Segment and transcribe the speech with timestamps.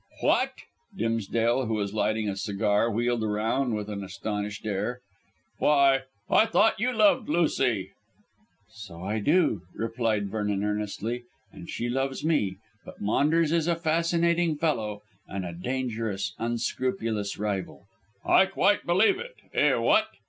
[0.21, 0.53] "What!"
[0.97, 4.99] Dimsdale, who was lighting a cigar, wheeled round with an astonished air.
[5.59, 7.91] "Why, I thought you loved Lucy?"
[8.71, 12.57] "So I do," replied Vernon earnestly, "and she loves me.
[12.83, 17.85] But Maunders is a fascinating fellow and a dangerous, unscrupulous rival."
[18.25, 19.35] "I quite believe it.
[19.53, 20.07] Eh, what?